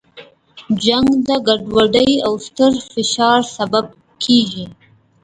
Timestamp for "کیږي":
4.23-4.65